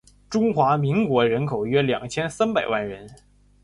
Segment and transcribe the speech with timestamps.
[0.31, 3.07] 中华民国人口约二千三百万人